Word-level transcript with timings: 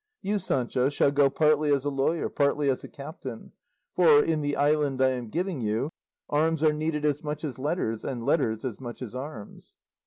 You, 0.23 0.39
Sancho, 0.39 0.89
shall 0.89 1.11
go 1.11 1.29
partly 1.29 1.71
as 1.71 1.85
a 1.85 1.91
lawyer, 1.91 2.27
partly 2.27 2.71
as 2.71 2.83
a 2.83 2.87
captain, 2.89 3.51
for, 3.95 4.19
in 4.23 4.41
the 4.41 4.55
island 4.55 4.99
I 4.99 5.09
am 5.09 5.29
giving 5.29 5.61
you, 5.61 5.91
arms 6.27 6.63
are 6.63 6.73
needed 6.73 7.05
as 7.05 7.23
much 7.23 7.43
as 7.43 7.59
letters, 7.59 8.03
and 8.03 8.23
letters 8.25 8.65
as 8.65 8.79
much 8.79 9.03
as 9.03 9.15
arms." 9.15 9.75